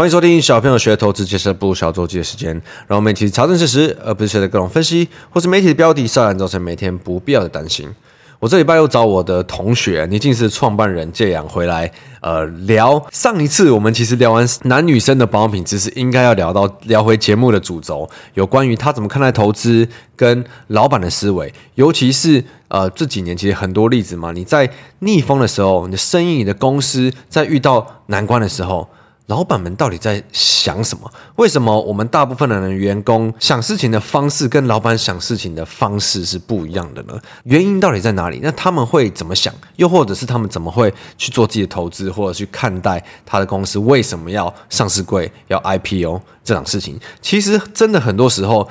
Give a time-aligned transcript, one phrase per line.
[0.00, 2.50] 欢迎收听小朋友学投资，接着不小周记的时间，
[2.86, 7.86] 让我们一起查证事实，而不是随着各种分析或是媒体的标题，让人造成每天不必要的担心。
[8.38, 11.92] 我这礼拜又找我的同学倪静思创办人借阳回来，
[12.22, 19.86] 呃，聊上一次我们其实聊完男女生的保养品知识，应该要聊到聊回节目的主轴，有关于他怎么看待投资
[20.16, 28.88] 跟老板的思维，尤其是呃这几年其实很多例子嘛，你在逆风的时候，你的生意、你的公司在遇到难关的时候。
[29.30, 31.08] 老板们到底在想什么？
[31.36, 37.14] 为什么我们大部分的人员工想事情的方式跟老板想事情的方式是不一样的呢？
[37.44, 38.40] 原因到底在哪里？
[38.42, 39.54] 那他们会怎么想？
[39.76, 46.98] 又或者是他们怎么会去做自己的投资，或者去看待他的公司为什么要上市贵、要 IPO 这档事情？
[47.22, 48.68] 其实真的很多时候。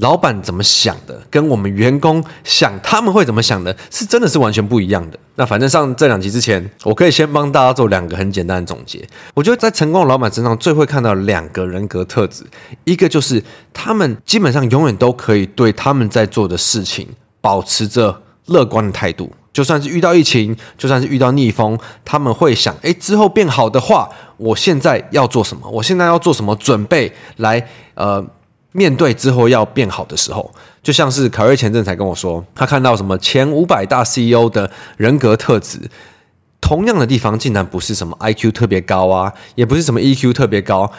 [0.00, 5.18] 老板怎么想的，跟我们员工想他们会怎么想的，是真的是完全不一样的。
[5.34, 9.04] 那反正上这两集之前，我可以先帮大家做两个很简单的总结。
[9.34, 12.44] 我觉得在成功的老板身上，最会看到两个人格特质，
[12.84, 17.06] 一个就是他们基本上永远都可以对他们在做的事情
[17.40, 25.68] 保持着乐观的态度，就算是遇到疫情，就算是遇到逆风，他们会想：诶，之后变好的话，我现在要做什么？
[25.70, 27.68] 我现在要做什么准备来？
[27.94, 28.24] 呃。
[28.72, 30.52] 面对之后要变好的时候，
[30.82, 35.78] 就像是凯瑞前阵才跟我说，他看到什么前五百大 CEO 的人格特质，
[36.60, 40.90] 同样的地方竟然不是什么 IQ 特别高啊，也不是什么 EQ 特别高，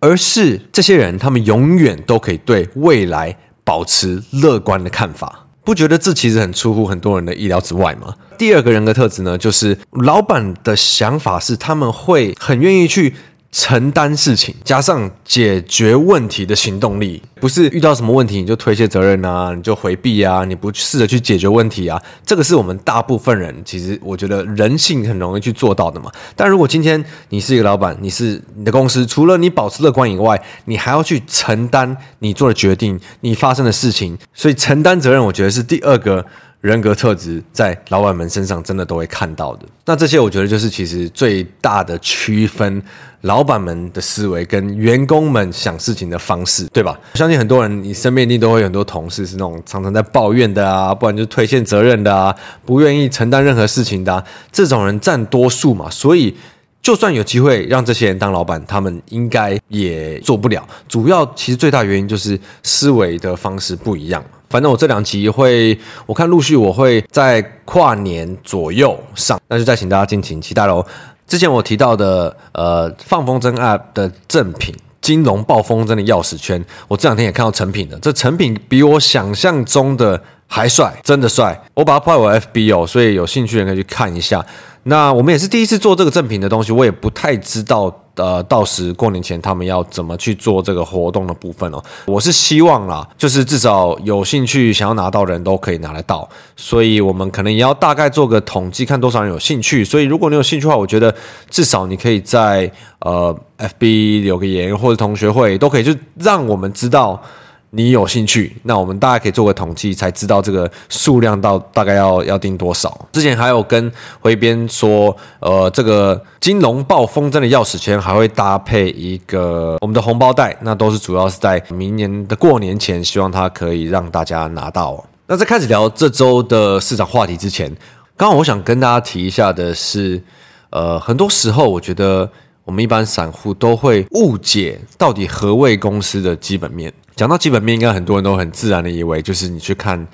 [0.00, 5.46] 而是这些人他们永远都可以对未来保持乐观的看法。
[5.62, 8.14] 不觉得这其实很出乎很多人的意料之外吗？
[8.38, 13.14] 第二个人格特质呢，就是老板的想法是他们会很愿意去。
[13.50, 26.12] 承担事情，加上解决问题的行动力，不是遇到什么问题你就推卸责任啊，你就回避啊，你不试着去解决问题啊，这个是我们大部分人其实我觉得人性很容易去做到的嘛。
[26.36, 36.24] 但如果今天你是一个老板，你是你的公司，除了你保持乐观以外，你还要去承担你做的决定，你发生的事情，所以承担责任，我觉得是第二个。
[36.60, 39.66] 人格特质在老板们身上真的都会看到的。
[39.84, 42.82] 那这些我觉得就是其实最大的区分
[43.22, 46.98] 老板们的思维跟员工们想事情的方式，对吧？
[47.14, 52.34] 相信很多人，你身边一定都会有很多同事是那种常常在抱怨的啊，不然就推卸责任的啊，
[52.64, 55.90] 不愿意承担任何事情的啊，这种人占多数嘛。
[55.90, 56.36] 所以
[56.80, 60.66] 就算有机会让这些人当老板，他们应该也做不了。
[60.88, 64.24] 主要其实最大原因就是思维的方式不一样。
[64.48, 70.86] 反正我这两集会，我看陆续我会在跨年左右上，那就再请大家敬请期待喽。
[71.28, 81.62] 之前我提到的，呃，放风筝 App 的正品金融暴风筝的钥匙圈，我这两天也看到成品了，这成品比我想象中的还帅，真的帅。
[81.74, 84.44] 我把它拍我 FB 哦，所以有兴趣的人可以去看一下。
[84.84, 91.82] 那我们也是第一次做这个正品的东西，我也不太知道，呃，到时过年前他们要怎么去做这个活动的部分哦。
[92.04, 99.84] 我是希望啦，就是至少有兴趣想要拿到人都可以拿得到，所以我们可能也要大概做个统计，看多少人有兴趣。
[99.84, 101.14] 所以如果你有兴趣的话，我觉得
[101.48, 107.22] 至少你可以在呃 FB 留个言，或者同学会都可以，就让我们知道。
[107.70, 113.06] 你有兴趣，那我们大概可以做个统计，才知道这个数量到大概要要定多少。
[113.12, 125.04] 之前还有跟回编说，呃，这个金龙暴风筝的钥匙圈还会搭配一个我们的红包袋，那都是主要是在明年的过年前，希望它可以让大家拿到。
[125.26, 127.70] 那在开始聊这周的市场话题之前，
[128.16, 130.22] 刚好我想跟大家提一下的是，
[130.70, 132.30] 呃，很多时候我觉得
[132.64, 136.90] 我们一般散户都会误解到底何谓公司的基本面。
[137.18, 140.06] 讲到基本面，应该很多人都很自然的以为就是你去看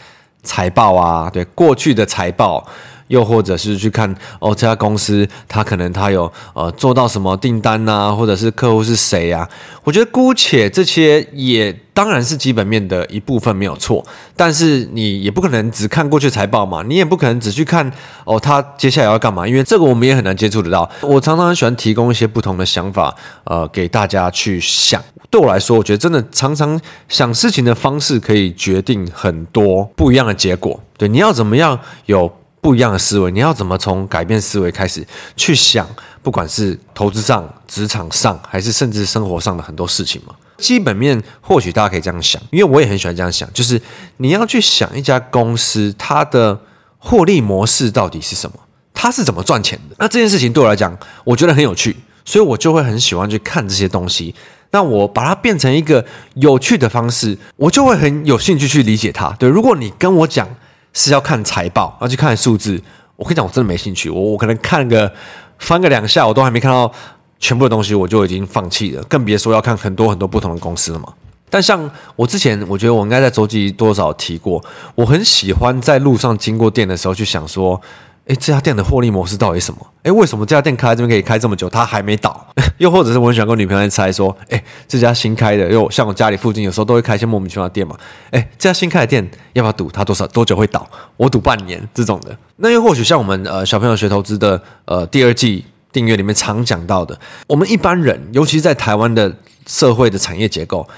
[0.42, 2.66] 财报啊，对，过去的财报。
[3.08, 9.48] 又或者是去看哦，这家公司它可能它有呃做到什么订单啊，或者是客户是谁啊？
[9.84, 14.04] 我觉得姑且这些也当然是基本面的一部分没有错，
[14.34, 17.90] 但是你也不可能只看过去财报嘛，你也不可能只去看
[18.24, 19.46] 哦，他接下来要干嘛？
[19.46, 20.90] 因为这个我们也很难接触得到。
[21.02, 23.14] 我常常喜欢提供一些不同的想法，
[23.44, 25.02] 呃，给大家去想。
[25.30, 30.80] 对我来说，我觉得真的常常想事情的方式可以决定很多不一样的结果。
[30.96, 32.32] 对，你要怎么样有？
[32.64, 35.06] 不一样的思维，你要怎么从改变思维开始
[35.36, 35.86] 去想？
[36.22, 40.34] 不管是投资上、职场上，还是甚至生活上的很多事情嘛。
[40.56, 43.78] 基本面或许大家可以这样想，因为我也很喜欢这样想，就是
[44.16, 46.58] 你要去想一家公司它的
[46.96, 48.56] 获利模式到底是什么，
[48.94, 49.96] 它是怎么赚钱的。
[49.98, 51.94] 那这件事情对我来讲，我觉得很有趣，
[52.24, 54.34] 所以我就会很喜欢去看这些东西。
[54.70, 56.02] 那我把它变成一个
[56.36, 59.28] 有趣的方式，我就会很有兴趣去理解它。
[59.38, 60.48] 对，如果你跟我讲。
[60.94, 62.82] 是要看财报，要去看数字。
[63.16, 64.08] 我跟你讲，我真的没兴趣。
[64.08, 65.12] 我我可能看个
[65.58, 66.90] 翻个两下，我都还没看到
[67.38, 71.12] 全部的东西我就已经放弃了，更别说要看很多很多不同的公司了嘛。
[71.50, 74.64] 但像我之前，我觉得我应该在周记多少提过，
[74.96, 77.80] 我很喜欢在路上经过店的时候去想说，
[78.26, 79.86] 哎，这家店的获利模式到底什么？
[80.02, 82.46] 哎，为什么这家店开在这边可以开这么久，它还没倒？
[82.78, 87.94] 又或者是我很喜欢跟女朋友在猜说，哎，这家新开的，因为像我家里附近有时候都会开一些莫名其妙的店嘛，
[88.30, 89.90] 哎，这家新开的店要不要赌？
[89.90, 90.88] 它多少多久会倒？
[91.18, 92.34] 我赌半年这种的。
[92.56, 99.36] 那又或许像我们呃小朋友学投资的呃第二季订阅里面常讲到的，我们一般人，尤其在台湾的
[99.66, 100.88] 社会的产业结构。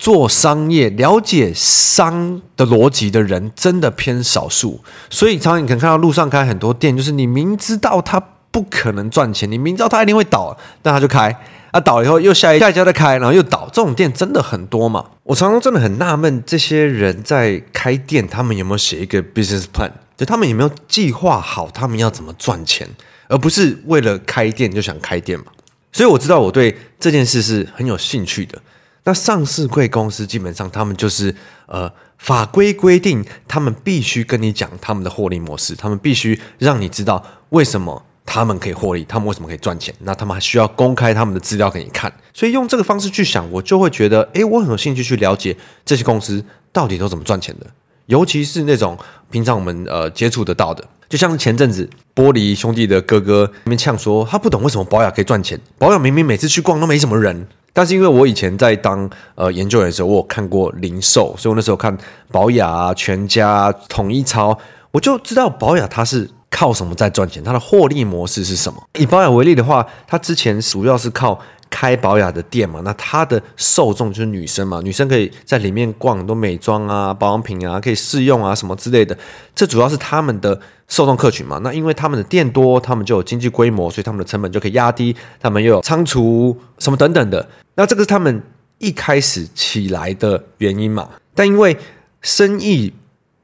[0.00, 4.80] 做商业、了解商的逻辑的人真的偏少数，
[5.10, 8.18] 所以常常你可能看到路上开很多店，就是你明知道它
[8.50, 11.36] 不可能赚钱，你明知道它一定会倒，但他就开，
[11.70, 15.04] 啊倒了以后又下一下一家再开，然后又倒，这种店真的很多嘛？
[15.24, 19.90] 我常常真的很纳闷，这些人在开店，他们有没有写一个 business plan？
[20.16, 22.88] 就他们有没有计划好他们要怎么赚钱，
[23.28, 25.46] 而不是为了开店就想开店嘛？
[25.92, 28.58] 所以我知道我对这件事是很有兴趣的。
[29.04, 31.34] 那上市贵公司基本上，他们就是
[31.66, 39.94] 呃法规规定，他们必须跟你讲他们的获利模式，他们必须让你知道为什么他们可以获利，他们为什么可以赚钱。
[40.00, 42.12] 那他们还需要公开他们的资料给你看。
[42.34, 47.66] 所以用这个方式去想，我就会觉得，诶，我很有兴趣去了解这些公司到底都怎么赚钱的。
[48.06, 48.98] 尤其是那种
[49.30, 57.46] 平常我们呃接触得到的，就像前阵子玻璃兄弟的哥哥那边呛说，他不懂为什么保养可以赚钱，保养明明每次去逛都没什么人。
[57.72, 61.96] 但是因为我以前在当呃研究员的时候，我有看过零售，所以我那时候看
[62.30, 64.58] 保雅啊、全家、统一超，
[64.90, 68.82] 我就知道保雅它是靠什么在赚钱，它的获利模式是什么。
[68.98, 71.40] 以保雅为例的话，它之前主要是靠
[71.70, 79.16] 开保雅的店嘛，那它的受众就是女生嘛，女生可以在里面逛很多美妆啊、保养品啊，可以试用啊什么之类的，
[79.54, 81.58] 这主要是他们的受众客群嘛。
[81.62, 87.48] 那因为他们的店多，他们就有经济规模，所以他们的成本就可以压低，他们又有仓储什么等等的。
[87.76, 88.42] 那这个是他们
[88.78, 91.08] 一开始起来的原因嘛？
[91.34, 91.76] 但因为
[92.20, 92.92] 生意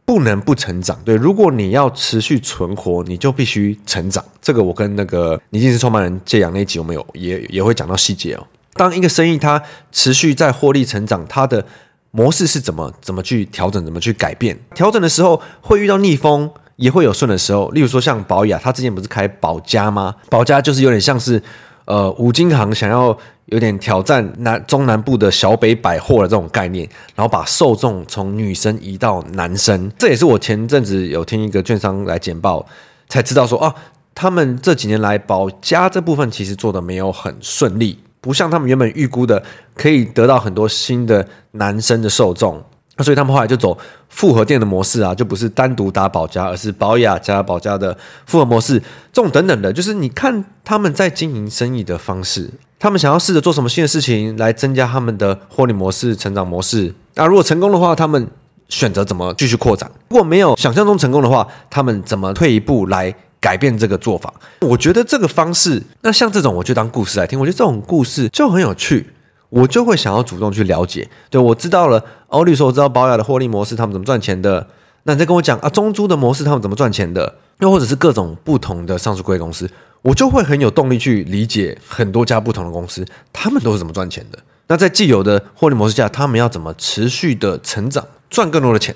[0.07, 4.25] 不能不成长，对，如果你要持续存活，你就必须成长。
[4.41, 8.47] 这个我跟那个你竟是创办人借阳那一集，我们有也也会讲到细节哦。
[8.75, 9.61] 当一个生意它
[9.91, 11.67] 持续在获利成长，它的
[12.13, 14.57] 模式是怎么怎么去调整，怎么去改变？
[14.77, 17.69] 调整的时候会遇到逆风，也会有顺的时候。
[17.71, 20.15] 例如说像宝雅，他之前不是开宝家吗？
[20.31, 21.43] 宝家就是有点像是
[21.87, 23.19] 呃五金行想要。
[23.47, 26.85] 有点挑战南中南部的小北百货的这种概念，
[27.15, 32.67] 然后把受众从女生移到男生，这也是我前阵子有听一个券商来简报
[33.09, 33.73] 才知道说啊，
[34.17, 39.41] 他们这几年来保家这部分其实做的没有很顺利，不像他们原本预估的
[39.77, 42.61] 可以得到很多新的男生的受众。
[42.97, 43.77] 那所以他们后来就走
[44.09, 48.79] 复合店的模式啊，就不是单独打保家，而是保雅加保家的复合模式，
[49.13, 56.95] 这种等等的，就是你看他们在经营生意的方式，他们想要试着做什么新的事情来增加他们的获利模式、成长模式。
[57.15, 58.27] 那如果成功的话，他们
[58.69, 64.33] 选择怎么继续扩展；如果没有想象中成功的话，他们怎么退一步来改变这个做法？
[64.63, 69.11] 我觉得这个方式，那像这种我就当故事来听，我觉得这种故事就很有趣。
[69.57, 72.05] 我就会想要主动去了解，对，我知道了。
[72.29, 74.67] 奥利说我知道宝雅的获利模式，他们怎么赚钱的。
[75.05, 77.37] 那你再跟我讲啊，中租的模式他们怎么赚钱的？
[77.61, 79.71] 又或者是各种不同的上市贵公司，
[80.03, 84.39] 我就会很有动力去理解很多家不同的公司，他们都是怎么赚钱的。
[84.67, 88.95] 那在既有的获利模式下，他们要怎么持续的成长，赚更多的钱？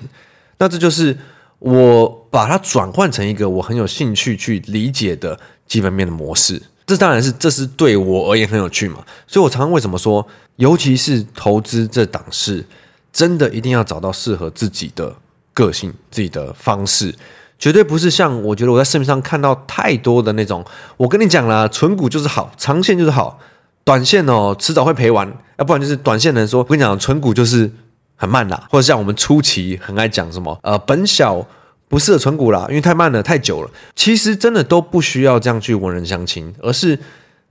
[0.59, 1.17] 那这就是
[1.57, 6.61] 我把它转换成一个我很有兴趣去理解的基本面的模式。
[6.91, 12.65] 这当然是，这是对我而言很有趣嘛，所以我常常为什么说，尤其是投资这档事，
[13.13, 15.15] 真的一定要找到适合自己的
[15.53, 17.15] 个性、自己的方式，
[17.57, 20.65] 绝对不是像我觉得我在市面上看到太多的那种，
[20.97, 23.39] 我跟你讲啦，存股就是好，长线就是好，
[23.85, 25.25] 短线哦迟早会赔完，
[25.59, 27.71] 要不然就是短线人说，我跟你讲，存股就是
[28.17, 31.47] 很慢啦，或者像我们初期很爱讲什么，呃，本小。
[31.91, 33.69] 不适合存股啦，因为太慢了，太久了。
[33.97, 36.97] 其实真的都不需要这样去文人相亲，而是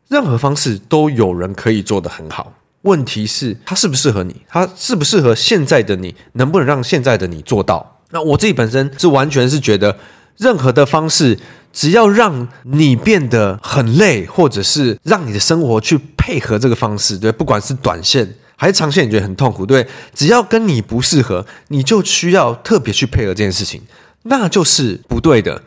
[0.09, 2.55] 任何方式都有人可以做得很好。
[2.83, 4.35] 问题是，它适不适合你？
[4.49, 6.15] 它适不适合现在的你？
[6.33, 8.01] 能不能让现在的你做到？
[8.13, 9.99] 那我自己本身是完全是觉得，
[10.39, 11.39] 任何的方式，
[11.71, 23.83] 只要让你变得很累，或者是让你的生活去配合这个方式，对，不管是短线还是长线，你觉得很痛苦，对，只要跟你不适合，你就需要特别去配合这件事情。
[24.25, 25.63] 那就是不对的，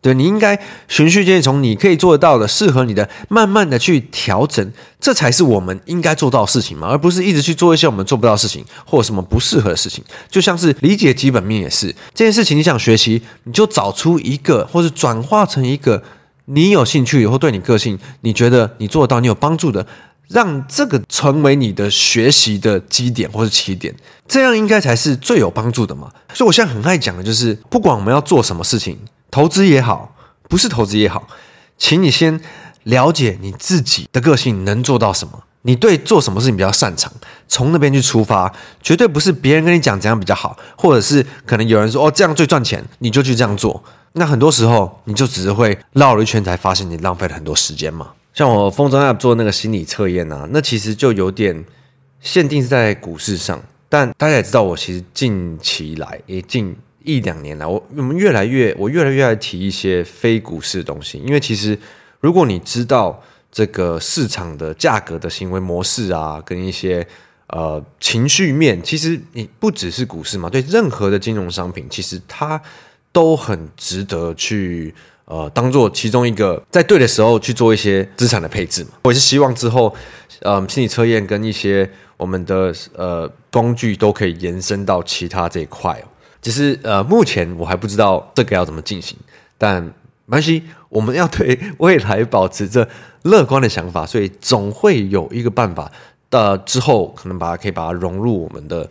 [0.00, 10.04] 对，你应该循序渐进，从你可以做得到的、适合你的，慢慢的去调整，这才是我们应该做到的事情嘛，而不是一直去做一些我们做不到的事情，或者什么不适合的事情。
[10.30, 16.00] 就像是理解基本面也是这件事情，你想学习，你就找出一个，或者转化成一个
[16.44, 19.84] 你有兴趣以后对你个性，你觉得你做得到，你有帮助的，
[20.28, 23.94] 让这个成为你的学习的基点或是起点，
[24.26, 26.10] 这样应该才是最有帮助的嘛。
[26.34, 28.98] 所以我现在很爱讲的就是，不管我们要做什么事情，
[29.30, 30.14] 投资也好，
[30.48, 31.28] 不是投资也好，
[31.78, 32.40] 请你先
[32.84, 35.44] 了解你自己的个性能做到什么。
[35.62, 37.12] 你对做什么事情比较擅长，
[37.48, 43.82] 从那边去出发，绝对不是别人跟你讲怎样比较好，或者是可能有人说哦，这样最赚钱，你就去这样做。
[44.12, 48.10] 那很多时候你就只是会绕了一圈，才发现你浪费了很多时间嘛。
[48.36, 51.64] 像我风筝 App 做那个心理测验啊，那其实就有点
[52.20, 53.60] 限定在股市上。
[53.88, 61.76] 但大家也知道，我其实近期来也近一两年来，我我们越来越我越来越爱提一些非股市的东西，因为其实
[62.20, 63.20] 如果你知道。
[63.52, 67.06] 这个市场的价格的行为模式啊，跟一些
[67.46, 72.60] 呃情绪面，其实你不只是股市嘛，对任何的金融商品，其实它
[73.12, 74.94] 都很值得去
[75.26, 78.90] 呃当做其中一个，在对的时候去做一些资产的配置嘛。
[79.02, 79.94] 我也是希望之后，
[80.40, 86.08] 呃，心理测验跟一些我们的呃工具都可以延伸到其他这一块哦。
[86.40, 89.16] 只是呃，目前我还不知道这个要怎么进行，
[89.58, 89.82] 但
[90.24, 92.88] 没关系，我们要对未来保持着。
[93.26, 95.90] 乐观的想法，所以总会有一个办法
[96.30, 96.56] 的。
[96.58, 98.88] 之后可能把它可以把它融入我们的，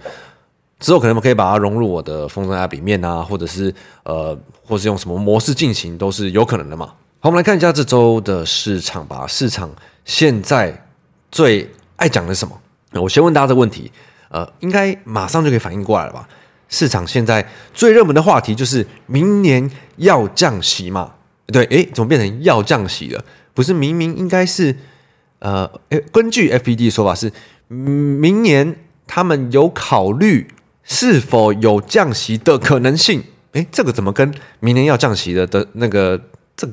[0.79, 6.87] 之后可能我们可以把它融入我的风筝 App 里面啊，或者是呃，或是用什么模式进行，都是有可能的嘛。
[7.19, 9.25] 好，我们来看一下这周的市场吧。
[9.25, 9.69] 市场
[10.03, 10.85] 现在
[11.31, 13.01] 最爱讲的什么？
[13.01, 13.91] 我先问大家这个问题，
[14.29, 16.27] 呃，应该马上就可以反应过来了吧？
[16.67, 21.13] 市场现在最热门的话题就是明年要降息嘛？
[21.47, 23.23] 对，诶，怎么变成要降息了？
[23.53, 24.75] 不是明明应该是，
[25.39, 25.69] 呃，
[26.11, 27.31] 根据 FED 的说法是，
[27.67, 28.75] 明年
[29.07, 30.47] 他们有考虑
[30.85, 33.23] 是否有降息的可能性。
[33.51, 36.19] 诶，这个怎么跟明年要降息的的那个
[36.55, 36.67] 这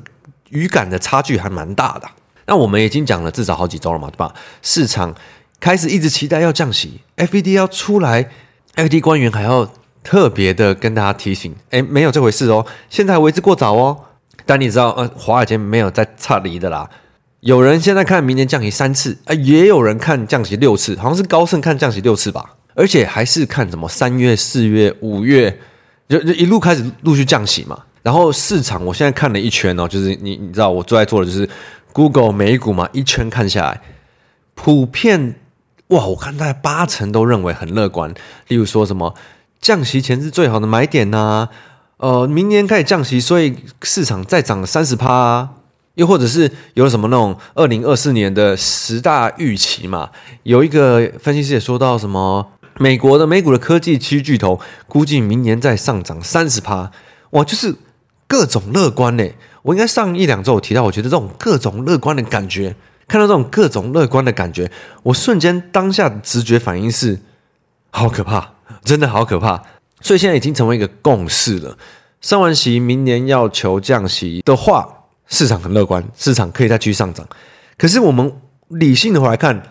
[0.49, 2.07] 语感的差距还蛮大的？
[2.45, 4.33] 那我们已经讲了至少好几周了嘛，对吧？
[4.61, 5.15] 市场
[5.59, 8.29] 开始一直期待要降息，FED 要出来
[8.75, 9.71] ，FED 官员还要
[10.03, 13.97] 特别的跟大家提醒，诶，没有这回事哦，现在为之过早哦。
[14.45, 16.89] 但你知道，呃，华尔街没有在差离的啦。
[17.39, 25.59] 有人现在看明年降息三次，啊，也有人看降息六次，好像是高盛看降息六次吧，而且还是看什么三月、四月、五月，
[26.07, 27.77] 就就一路开始陆续降息嘛。
[28.01, 31.49] 然后市场我现在看了一圈哦，就是你你知道我最爱做的就是
[31.93, 33.81] Google 美股嘛，一圈看下来，
[34.55, 35.35] 普遍
[35.87, 38.13] 哇，我看大概八成都认为很乐观。
[38.47, 39.15] 例如说什么
[39.61, 41.49] 降息前是最好的买点呐、啊。
[41.97, 45.47] 呃，明年开始降息，所以市场再涨三十趴，
[45.95, 50.09] 又或者是有什么那种二零二四年的十大预期嘛？
[50.43, 52.45] 有一个分析师也说到，什么
[52.79, 56.91] 美国的美股的科技区巨头估计明年再上涨三十趴，
[57.31, 57.75] 哇，就是
[58.27, 59.27] 各种乐观呢。
[59.61, 62.75] 我应该上一两周有提到，我觉得这种各种乐观的感觉，
[63.07, 64.69] 看到这种各种乐观的感觉，
[65.03, 67.19] 我瞬间当下的直觉反应是
[67.91, 69.63] 好可怕，真的好可怕。
[70.01, 71.77] 所以现在已经成为一个共识了。
[72.19, 74.87] 上完息，明年要求降息的话，
[75.27, 77.25] 市场很乐观，市场可以再继续上涨。
[77.77, 78.33] 可是我们
[78.67, 79.63] 理性的回来看，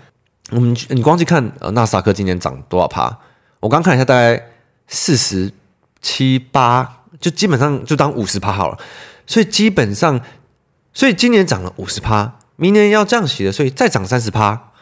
[0.53, 3.19] 我们你光去看呃纳斯达克今年涨多少趴？
[3.61, 4.49] 我刚看一下，大概
[4.87, 5.51] 四十
[6.01, 8.79] 七八，就基本上就当五十趴好了。
[9.27, 10.21] 所以基本上，
[10.93, 14.73] 所以今年涨了五十趴，明年要降息了，所以再涨三十趴，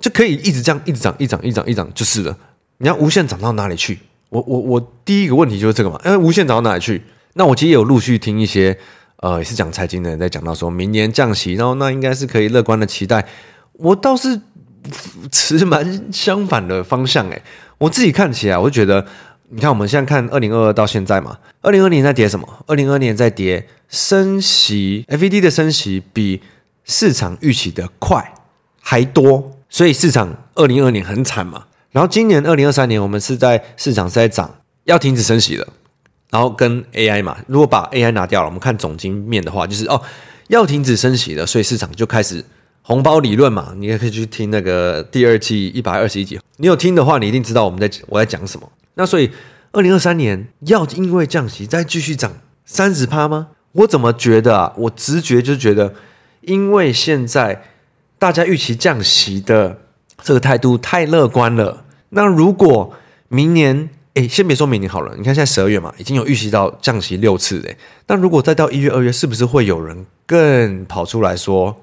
[0.00, 2.36] 就可以一直这样一直涨，一涨一涨一涨就是了。
[2.78, 4.00] 你要无限涨到哪里去？
[4.30, 7.02] 我我我第一个问题就是这个嘛，因为无限涨到哪里去？
[7.34, 8.76] 那我其实也有陆续听一些
[9.18, 13.24] 呃也是讲财经的人在讲到说，明年降息，然后那应该是可以乐观的期待。
[13.74, 14.40] 我倒是
[15.30, 17.42] 持蛮相反的方向诶，
[17.78, 19.06] 我自己看起来，我就觉得，
[19.50, 22.64] 你看我们现在看二零二二到现在嘛，二零二零年在跌什么？
[22.66, 26.40] 二零二二年在跌升息，FED 的升息比
[26.84, 28.34] 市场预期的快
[28.80, 31.66] 还多，所以市场二零二二年很惨嘛。
[31.90, 34.50] 然后今年二零二三年，我们是在市场是在涨，
[34.84, 35.68] 要停止升息了。
[36.30, 40.00] 然后跟 AI 嘛，如果把 AI 拿掉了，我们看总经面的话，就是哦，
[40.48, 42.42] 要停止升息了，所以市场就开始
[42.82, 43.72] 红包理论嘛。
[43.76, 48.70] 你也可以去听那个第二季一百二十一集，你有听的话，你一定知道我们在我在讲什么。
[48.94, 49.30] 那所以
[49.72, 52.32] 二零二三年要因为降息再继续涨
[52.64, 53.48] 三十趴吗？
[53.72, 54.72] 我怎么觉得啊？
[54.76, 55.94] 我直觉就觉得，
[56.42, 57.64] 因为现在
[58.18, 59.78] 大家预期降息的。
[60.24, 61.82] 这个态度太乐观了。
[62.10, 62.94] 那如果
[63.26, 67.76] 明年，哎，先别说明年好了，你看现在十二月嘛，已经有预期到降息六次诶。
[68.06, 71.74] 那如果再到一月、二月，是不是会有人更跑出来说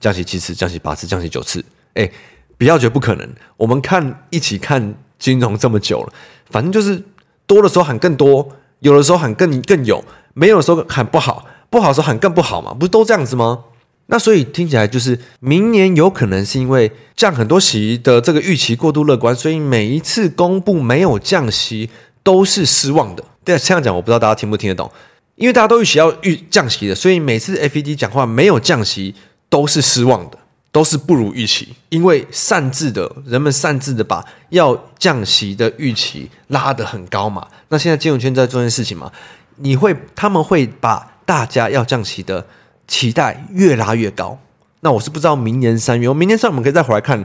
[0.00, 1.64] 降息七次、降息八次、降息九次？
[1.94, 2.10] 哎，
[2.56, 3.28] 不要觉得不可能。
[3.56, 6.12] 我们看一起看金融这么久了，
[6.50, 7.02] 反正就是
[7.46, 8.48] 多的时候喊更多，
[8.80, 13.64] 有的时候喊更更有，没有的时候喊不好，不好的时候喊更不好嘛，不是都这样子吗？
[14.10, 21.90] 那所以听起来就是明年有可能是因为降很多息的这个预期过度乐观，所以每一次公布没有降息
[22.22, 23.22] 都是失望的。
[23.44, 24.90] 对，这样讲我不知道大家听不听得懂，
[25.34, 29.14] 因为大家都预期要预降息的，所以每次 FED 讲话没有降息
[29.48, 30.38] 都是失望的，
[30.70, 37.46] 都是不如预期，因为擅自的人们擅自的把要降息的预期拉得很高嘛。
[37.68, 39.12] 那现在金融圈在做件事情嘛，
[39.56, 42.46] 你会他们会把大家要降息的。
[42.90, 44.38] 期待越拉越高，
[44.80, 47.22] 那我是不知道明年三月，我明年三月我们可以再回来看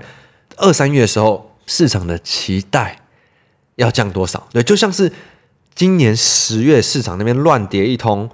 [0.58, 3.00] 二三月的时候市场的期待
[3.75, 4.46] 要降多少？
[4.51, 5.10] 对，就像是
[5.74, 8.30] 今年十月市场那边乱跌一通，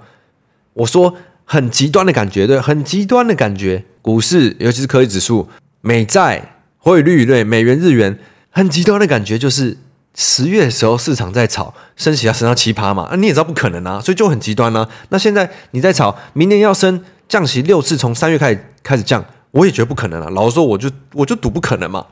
[0.72, 1.14] 我说
[1.52, 5.48] 很极端的感觉，对，很极端的感觉，股市尤其是科技指数、
[5.80, 8.16] 美债、汇率对，美元、日元，
[8.50, 9.76] 很极端的感觉，就是
[10.14, 14.88] 十月的时候市场在炒升息要升到七趴嘛，啊你也知道不可能啊，所以就很极端啊。
[15.08, 17.02] 那现在你在炒明年要升。
[17.30, 20.28] 降息六次，从三月开始开始降，我也觉得不可能了。
[20.30, 22.04] 老实说，我就我就赌不可能嘛。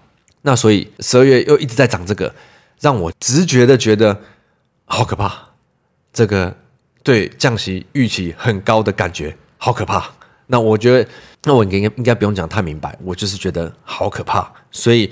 [0.43, 2.33] 那所以十二月又一直在涨，这个
[2.81, 4.21] 让我直觉的觉得
[4.85, 5.49] 好可怕。
[6.13, 6.57] 这个
[7.09, 10.05] 对降息预期很高的感觉好可怕。
[10.49, 11.09] 那我觉得，
[11.45, 14.53] 那我应该应该不用讲太明白，我就是觉得好可怕。
[14.71, 15.11] 所以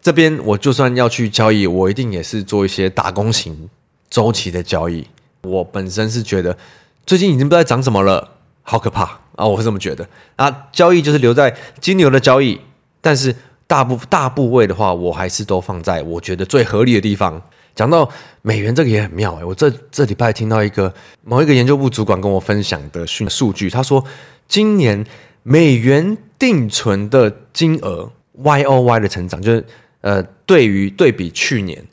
[0.00, 3.68] 这边我就算要去交易，我一定也是做一些打工型
[4.08, 5.06] 周期的交易。
[5.42, 6.56] 我本身是觉得
[7.04, 8.30] 最近已经不知道涨什么了。
[8.62, 9.02] 好可怕
[9.36, 9.44] 啊！
[9.44, 10.68] 我是这么觉得啊。
[10.72, 12.58] 交易就是留在金牛的交易，
[13.02, 13.36] 但是
[13.66, 17.42] 大部大部位的话，我还是都放在我觉得最合理的地方。
[17.74, 18.08] 讲到
[18.42, 24.04] 美元这个也很妙哎，我这这礼拜听到一个某一个研究部主管跟我分享的讯数据，他说
[24.46, 25.04] 今年
[25.42, 29.64] 美元定存的金额 Y O Y 的成长，就是
[30.00, 31.84] 呃，对于对比去年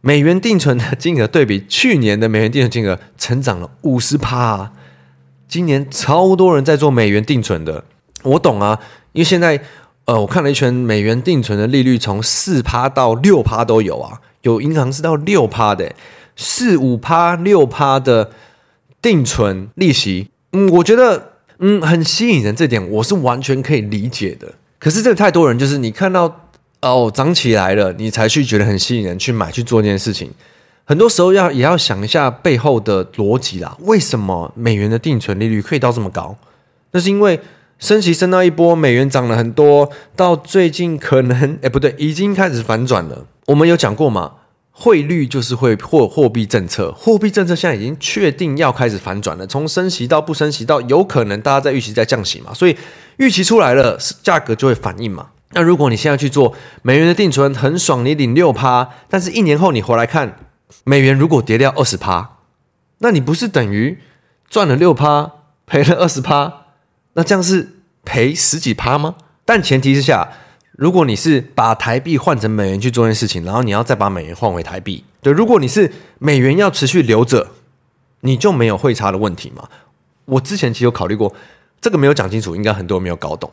[0.00, 4.72] 美元定存的金额对比去年的美元定存金额成长了五十趴。
[5.48, 7.84] 今年超多人在做美元定存的，
[8.24, 8.80] 我懂啊，
[9.12, 9.60] 因为现在
[10.06, 15.92] 呃，我看了一圈美元定存的利率从四趴到六趴都有啊，有银行是到六趴的，
[16.36, 18.30] 四五趴六趴的
[19.02, 24.54] 定存利息，嗯，我觉得嗯很吸引人，这点我是完全可以理解的。
[24.78, 30.30] 可是这太多人就是你看到哦涨起来了，你才去觉得很吸引人去买去做这件事情。
[30.84, 33.76] 很多时候要也要想一下背后的逻辑啦。
[33.80, 36.36] 为什么美元的定存利率可以到这么高？
[36.92, 37.40] 那是因为
[37.78, 43.26] 升息升到一波，美元涨了很多，到最近可能 哎不对，已经开始反转了。
[43.46, 44.32] 我们有讲过嘛，
[44.70, 52.76] 汇率就是会货货币政策，货币政策现在已经确定要开始反转了，从升息到不升息到有可能大家在预期在降息嘛，所以
[53.18, 55.28] 预期出来了，价格就会反应嘛。
[55.52, 60.38] 那如果你现在去做美元的定存，很爽，你领六趴，但是一年后你回来看。
[60.82, 62.38] 美元如果跌掉二十趴，
[62.98, 63.98] 那你不是等于
[64.50, 65.32] 赚了六趴，
[65.64, 66.65] 赔了二十趴？
[67.16, 67.66] 那这样是
[68.04, 69.16] 赔十几趴吗？
[69.44, 70.28] 但前提之下，
[70.72, 77.48] 如果你是把台币换成美元去做件事情，然后你要再把美元换回台币，对，如果你是美元要持续留着，
[78.20, 79.68] 你就没有汇差的问题嘛？
[80.26, 81.34] 我之前其实有考虑过，
[81.80, 83.50] 这个没有讲清楚，应该很多人没有搞懂。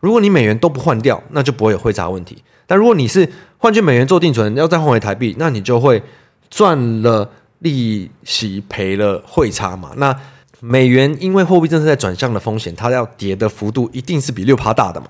[0.00, 2.42] 如果你美元都不换掉，那就不会有汇差问题。
[2.66, 6.02] 但如果你是换去美元做定存，要再换回台币，那你就会。
[6.48, 9.90] 赚了利息，赔了汇差嘛？
[9.96, 10.16] 那
[10.60, 15.06] 美元因为货币政策在转向的风险，它要跌的幅度一定是比六趴大的嘛？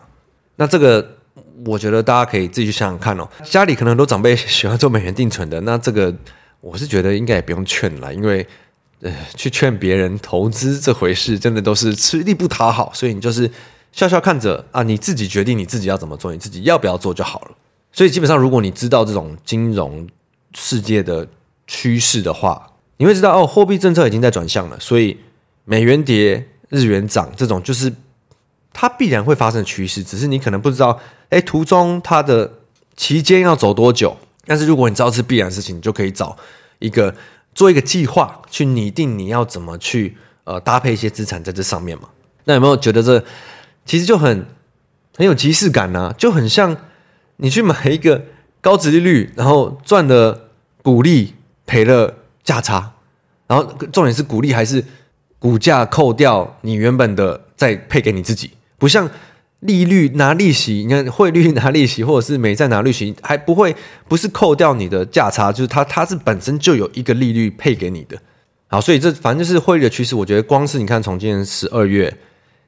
[0.56, 1.16] 那这个
[1.64, 3.28] 我觉得大家可以自己去想想看哦。
[3.44, 6.14] 家里可能很多长辈喜欢做美元定存的，那这个
[6.60, 8.46] 我是觉得应该也不用劝了，因为
[9.02, 12.90] 呃，去劝别人投资这回事，真的都是吃力不讨好。
[12.94, 13.50] 所以你就是
[13.92, 17.50] 笑笑看着啊，你自己决定你自己要怎么做，你自己要不要做就好了。
[17.92, 20.08] 所以基本上，如果你知道这种金融，
[20.54, 21.28] 世界的
[21.66, 25.16] 趋势的话，你会知道哦，货币政策已经在转向了，所以
[25.66, 27.92] 美元跌、日元涨，这种就是
[28.72, 30.98] 它必然会发生趋势，只是你可能不知道，
[31.28, 32.50] 哎，途中它的
[32.96, 34.16] 期间要走多久。
[34.46, 36.34] 但是如果你知道是必然事情，你就可以找
[36.78, 37.14] 一个
[37.54, 42.08] 做一个计划，去拟定你要怎么去呃搭配一些资产在这上面嘛。
[42.44, 43.22] 那有没有觉得这
[43.84, 44.46] 其实就很
[45.14, 46.14] 很有即视感呢？
[46.16, 46.74] 就很像
[47.36, 48.24] 你去买一个。
[48.62, 50.48] 高值利率，然后赚了
[50.82, 51.34] 股利，
[51.66, 52.94] 赔了价差，
[53.46, 54.84] 然后重点是股利还是
[55.46, 59.08] 股价扣掉你原本的再配给你自己，不像
[59.60, 63.76] 利率拿利息，你看汇率拿利息，或者是美债拿利息，还不会
[64.08, 68.18] 不是扣掉你的价差，就是它它是本身就有一个利率配给你的。
[68.66, 72.12] 好，所以这反正就是汇率的趋势，我觉得光是你看从今年十二月，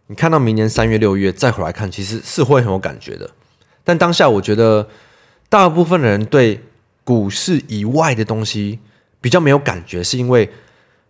[0.07, 3.29] 你看到明年三月六月再回来看，其实是会很有感觉的。
[3.83, 4.87] 但当下我觉得。
[5.51, 6.61] 大部分的人对
[7.05, 8.79] 股市以外的东西
[9.19, 10.47] 比较没有感觉，是因为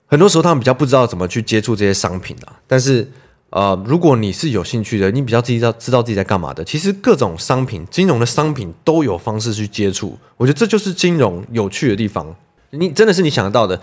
[0.08, 2.56] 很多时候他们比较不知道怎么去接触这些商品啊。
[2.66, 3.08] 但是，
[3.50, 10.18] 呃，如果你是有兴趣的，你比较自己知道知道自己在干嘛的，其实各种商品、金融的商品都有方式去接触。
[10.36, 12.34] 我觉得这就是金融有趣的地方。
[12.70, 13.80] 你真的是你想得到的，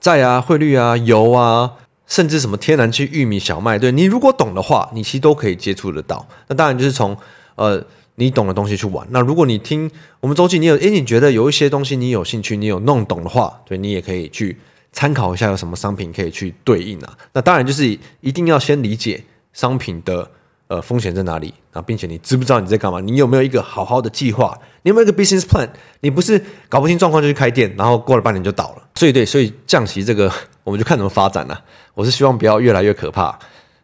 [0.00, 1.70] 债啊、汇率啊、油啊，
[2.06, 6.26] 甚至什么天然气、玉米、小麦，对，你如果懂的话，你其实都可以接触得到。
[6.48, 7.16] 那当然就是从
[7.54, 7.84] 呃。
[8.18, 9.06] 你懂的东西去玩。
[9.10, 14.56] 那如果你听我们周记，你有诶，你觉得有一些东西你有兴趣，你有弄懂的话，对，你也可以去
[14.96, 17.18] 参考一下有什么商品可以去对应啊。
[17.34, 17.86] 那当然就是
[18.22, 20.28] 一定要先理解商品的
[20.68, 22.98] 呃风险在哪里啊，并且你知不知道你在干嘛？
[23.00, 24.58] 你有没有一个好好的计划？
[24.82, 25.68] 你有没有一个 business plan？
[26.00, 28.88] 你不是搞不清状况就去开店，然后过了半年就倒了。
[28.94, 30.32] 所以对，所以降息这个
[30.64, 31.62] 我们就看怎么发展了啊。
[31.94, 33.38] 我是希望不要越来越可怕。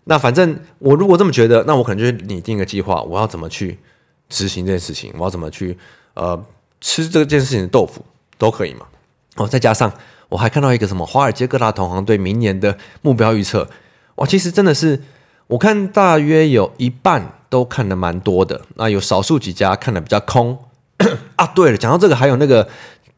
[0.04, 3.78] 那反正我如果这么觉得，那我可能就是拟定一个计划，我要怎么去。
[4.28, 5.76] 执行这件事情，我要怎么去
[6.14, 6.42] 呃
[6.80, 8.02] 吃这件事情的豆腐
[8.38, 8.86] 都可以嘛？
[9.36, 9.92] 哦，再加上
[10.32, 13.68] 我还看到一个什么华尔街各大同行对明年的目标预测，
[14.14, 14.98] 哇，其实真的是
[15.46, 20.58] 我看大约有一半都看得蛮多的，那有少数几家看得比较空
[21.36, 21.46] 啊。
[21.48, 22.66] 对了，讲到这个，还有那个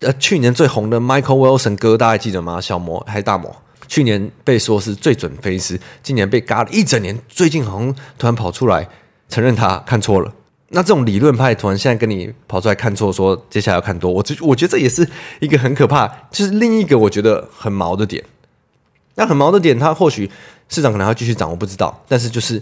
[0.00, 2.61] 呃去年最红的 Michael Wilson 哥，大家记得吗？
[2.61, 3.55] 小魔还是大魔？
[3.87, 8.88] 去年被说是最准分析师，今年被嘎了一整年，最近好像突然跑出来
[9.29, 10.33] 承认他看错了。
[10.75, 15.09] 那这种理论派突然现在跟你跑出来看错，说接下来要看多，我觉我觉得这也是
[15.39, 18.23] 一个很可怕，就是另一个我觉得很毛的点。
[19.15, 20.29] 那很毛的点，它或许
[20.69, 22.03] 市场可能要继续涨，我不知道。
[22.09, 22.61] 但是就是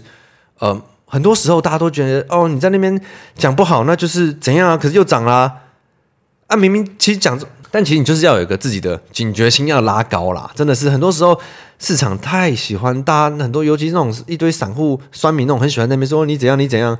[0.59, 3.01] 呃，很多时候大家都觉得哦，你在那边
[3.35, 4.77] 讲不好，那就是怎样啊？
[4.77, 5.51] 可是又涨啦
[6.45, 7.39] 啊，明明其实讲，
[7.71, 10.51] 但其实你就是要有一个自己的警觉心要拉高啦。
[10.53, 11.41] 真的是很多时候
[11.79, 16.95] 市场太喜欢大家很多，尤其是那种一堆散户酸民那种，很喜欢在那边说你怎样你怎样。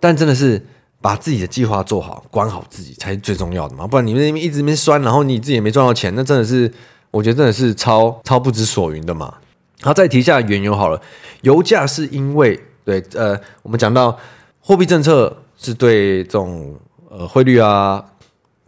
[0.00, 0.60] 但真的是
[1.02, 6.70] 把自己的计划做好，管好自己才是最重要的嘛，不然你们那边一直那边酸，然后你自己也没赚到钱，那真的是
[7.10, 9.34] 我觉得真的是超超不知所云的嘛。
[9.82, 11.00] 好，再提一下原油好了，
[11.42, 14.18] 油价是因为对呃，我们讲到
[14.60, 16.74] 货币政策是对这种
[17.08, 18.04] 呃汇率啊、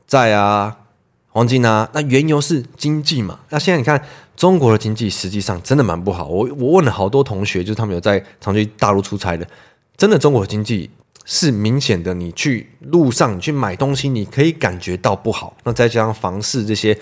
[0.06, 0.74] 债啊、
[1.28, 3.40] 黄金啊，那原油是经济嘛。
[3.50, 4.02] 那现在你看
[4.36, 9.46] 中国的经济实际上真的蛮不好，我我问了好多同学，就是他们有在常去大陆出差的，
[9.98, 10.88] 真的中国经济。
[11.24, 15.56] 是明显的，你去路上你去买东西，你可以感觉到不好。
[15.62, 16.98] 那再加上房市这些，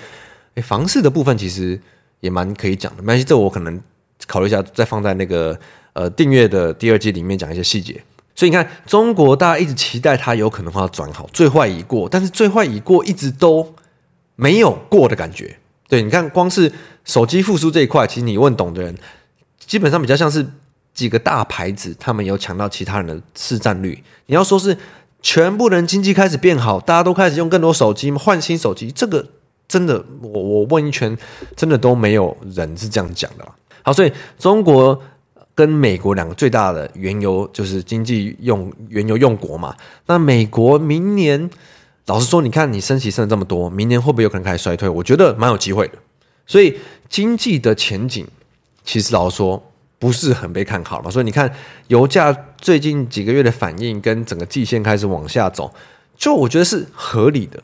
[0.55, 1.81] 诶，房市的部分其实
[2.21, 3.03] 也蛮可以讲的。
[3.03, 3.81] 没关系，这我可能
[4.27, 5.59] 考虑一下，再放在那个
[5.95, 8.03] 呃订阅的第二季里面讲一些细节。
[8.35, 13.75] 所以你看，中国大家一直期待它有可能会转好，最坏已过，但是最坏已过一直都
[14.37, 15.57] 没有过的感觉。
[15.89, 16.71] 对，你看，光是
[17.05, 18.95] 手机复苏这一块，其实你问懂的人，
[19.59, 20.47] 基本上比较像是。
[20.93, 24.03] 几个大牌子，他们有抢到其他人的市占率。
[24.27, 24.77] 你要说是
[25.23, 29.27] 全部人经济开始变好，大家都开始用更多手机换新手机，这个
[29.69, 31.17] 真的，我我问一圈，
[31.57, 33.47] 真的都没有人是这样讲的。
[33.83, 35.01] 好，所以中国
[35.55, 39.75] 跟美国两个最大的原油就是经济用原油用国嘛。
[40.07, 41.49] 那美国明年，
[42.07, 44.89] 老实说，你看你升息升了这么多，明年会不会有可能开始衰退？
[44.89, 45.95] 我觉得蛮有机会的。
[46.47, 48.27] 所以经济的前景，
[48.85, 49.63] 其实老实说。
[50.01, 51.55] 不是很被看好了，所以你看
[51.89, 55.71] 油价最近几个月的反应跟整个季线开始往下走，
[56.17, 57.63] 就我觉得是合理的，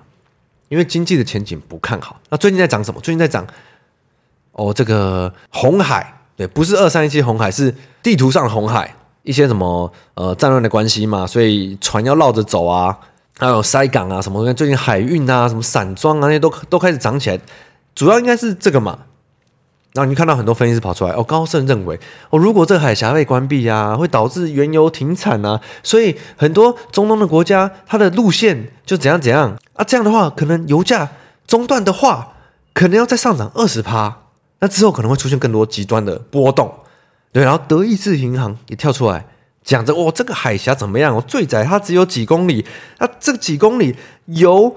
[0.68, 2.20] 因为经济的前景不看好。
[2.28, 3.00] 那最近在涨什么？
[3.00, 3.46] 最近在涨
[4.52, 12.94] 哦，这个红海，对，不是二三一七红海，是地图上的红海，一些什么呃战乱的关系嘛，所以船要绕着走啊，
[13.38, 17.40] 还有塞港啊什么，最近海运啊，什么散装啊那些都都开始涨起来，
[17.94, 18.98] 主要应该是这个嘛。
[19.96, 21.98] 然后你看到很多分析师跑出来哦，高盛认为
[22.30, 31.08] 哦，如果这个海峡被关闭啊，会导致原油停产啊，所以很多中东的国家它的路线就怎样怎样啊，这样的话可能油价
[31.46, 32.34] 中断的话，
[32.74, 34.18] 可能要再上涨二十趴，
[34.60, 36.72] 那之后可能会出现更多极端的波动，
[37.32, 37.42] 对。
[37.42, 39.24] 然后德意志银行也跳出来
[39.64, 41.16] 讲着哦，这个海峡怎么样？
[41.16, 42.66] 哦，最窄它只有几公里，
[42.98, 44.76] 那这几公里油。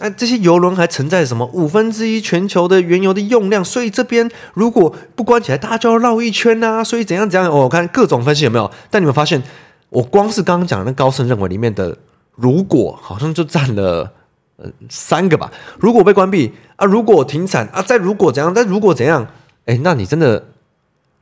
[0.00, 6.82] 那这些油轮还承载什么五分之一全球的原油的用量，所以这边如果不关起来，大家就要绕一圈呐。
[6.82, 8.70] 所以怎样怎样，我看各种分析有没有？
[8.90, 9.42] 但你们发现，
[9.90, 11.96] 我光是刚刚讲的那高盛认为里面的，
[12.34, 14.10] 如果好像就占了
[14.56, 15.52] 呃三个吧。
[15.78, 19.26] 如果被关闭啊，如果停产啊，再如果怎样，再如果怎样，
[19.66, 20.48] 哎，那你真的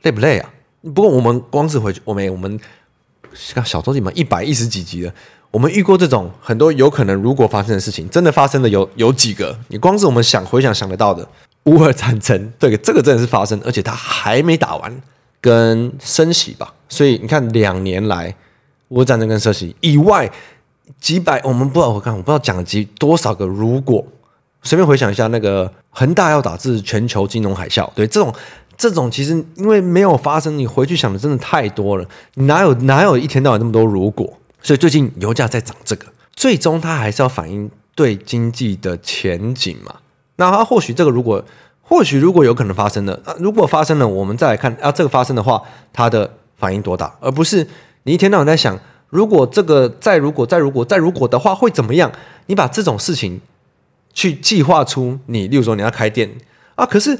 [0.03, 0.49] 累不累啊？
[0.81, 2.57] 不过我们光是回去，我们我们
[3.33, 5.13] 小周记嘛，一百一十几集了。
[5.51, 9.57] 我们遇过这种很多有可能如果发生的事情，真的发生的有有几个？
[9.69, 11.27] 你光是我们想回想想得到的，
[11.63, 15.01] 乌俄战争，对，这个真的是发生，而且它还没打完，
[15.41, 16.71] 跟升息吧。
[16.87, 18.35] 所以你看，两年来
[18.89, 20.31] 乌俄战争跟升息以外，
[21.01, 24.05] 几百，我们不知道我看我不知道讲了几多少个如果，
[24.61, 28.31] 随便回想一下，那个恒大要导致全球金融海啸，对，这种
[28.77, 34.31] 这种其实因为没有发生，你回去想的真的太多了，哪有哪有一天到晚那么多如果？
[34.61, 39.95] 所以最近油价在涨，这个最终它还是要反映对经济的前景嘛。
[40.35, 41.43] 那它或许这个如果
[41.81, 47.67] 或许如果有可能发生的，啊，如果发生了，我们再来看啊，这个发生的话，它的反应多大，而不是
[48.03, 52.11] 你一天到晚在想，如果这个再如果再如果再如果的话会怎么样？
[52.47, 53.41] 你把这种事情
[54.13, 56.29] 去计划出你，例如说你要开店
[56.75, 57.19] 啊，可是。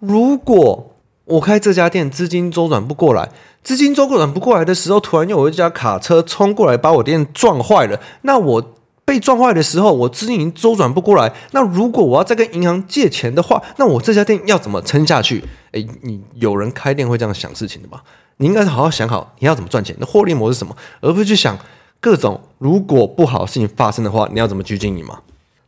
[0.00, 0.93] 如果
[1.26, 3.30] 我开这家店，资金周转不过来，
[3.62, 8.74] 资金周转不过来的时候，突然又有一家卡车冲过来把我店撞坏了，那我
[9.06, 11.32] 被撞坏的时候，我资金已经周转不过来。
[11.52, 15.42] 那如果我要再跟银行借钱的话，那我这家店要怎么撑下去？
[15.72, 18.02] 诶，你有人开店会这样想事情的吗？
[18.36, 21.56] 你应该好好想好你要怎么赚钱，那获利模式是什么，而不是去想
[22.00, 25.20] 各种如果不好的事情发生的话，你要怎么去经营嘛。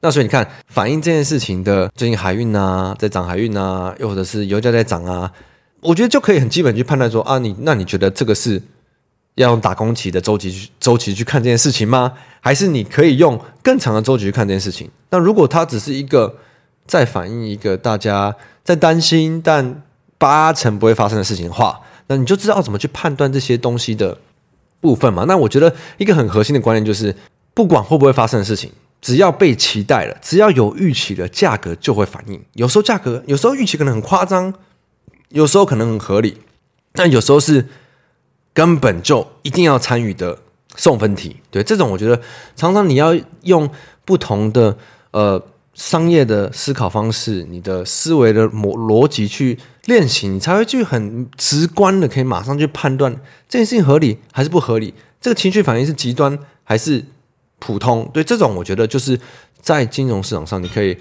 [0.06, 5.28] 那所以你看，反映这件事情的最近海运啊，在涨海运啊，又或者是油价在涨啊，
[5.80, 8.62] 我觉得就可以很基本去判断说啊，你那你觉得这个是
[9.34, 12.12] 要用打工期的周期去周期去看这件事情吗？
[12.40, 14.88] 还是你可以用更长的周期去看这件事情？
[15.10, 16.32] 那如果它只是一个
[16.86, 19.82] 在反映一个大家在担心但
[20.18, 24.16] 八成不会发生的事情的话，那你就知道怎么去判断这些东西的
[24.80, 25.24] 部分嘛。
[25.26, 27.12] 那我觉得一个很核心的观念就是，
[27.52, 28.70] 不管会不会发生的事情。
[29.00, 32.42] 只要被期待了，只要有预期了，价格就会反应。
[32.54, 34.52] 有时候价格，有时候预期可能很夸张，
[35.28, 36.38] 有时候可能很合理，
[36.92, 37.68] 但有时候是
[38.52, 40.38] 根本就一定要参与的
[40.74, 41.36] 送分题。
[41.52, 42.20] 对，这种我觉得
[42.56, 43.70] 常常你要用
[44.04, 44.76] 不同的
[45.12, 45.40] 呃
[45.74, 53.14] 商业的思考方式，你的思维的逻逻辑去练习，你才会去很直观的可以马上去判断
[53.48, 57.04] 这件事情合理还是不合理，这个情绪反应是极端还是。
[57.58, 58.08] 普通。
[58.12, 59.18] 对，这种，我觉得就是
[59.60, 60.96] 在金融市场上，你可以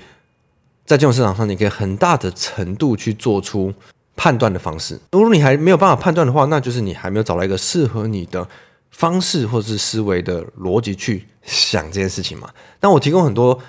[0.85, 3.73] 在金融市场上，你可以很大的程度去做出
[4.15, 4.99] 判断的方式。
[5.11, 8.47] 如果你还没有办法判断的话，那就是你还没有找到一个适合你的
[8.91, 12.49] 方式或者是思维的逻辑去想这件事情嘛。
[12.79, 13.59] 那我提供很多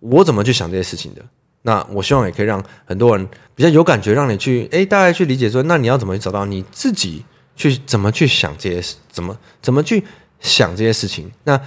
[0.00, 1.22] 我怎么去想这些事情的。
[1.62, 7.24] 那我希望也可以让很多人比较有感觉，让你去诶，大概去理解说，那你要怎么去找到你自己
[7.56, 10.02] 去怎么去想这些事，怎么怎么去
[10.40, 11.30] 想这些事情？
[11.44, 11.60] 那。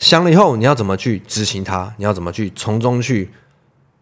[0.00, 1.94] 想了以后，你要怎么去执行它？
[1.98, 3.30] 你要怎么去从中去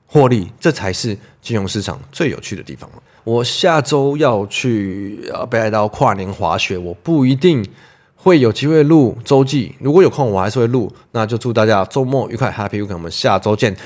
[0.07, 0.51] 获利？
[0.59, 2.89] 这才是金融市场最有趣的地方。
[3.25, 7.67] 我下周要去呃北海道跨年滑雪，我不一定
[8.15, 9.75] 会有机会录周记。
[9.81, 10.91] 如果有空，我还是会录。
[11.11, 12.95] 那就祝大家周末愉快，Happy Weekend！
[12.95, 13.77] 我们下周见。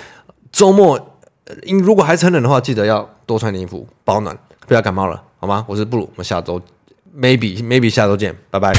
[0.52, 1.16] 周末，
[1.62, 5.64] 因如果还是很冷的话，记得要多穿点衣服，保暖，不要感冒了，好吗？
[5.66, 6.60] 我是布鲁，我们下周
[7.16, 8.72] maybe maybe 下周见，拜拜。